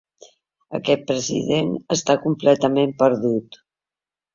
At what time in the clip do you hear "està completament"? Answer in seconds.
1.99-3.01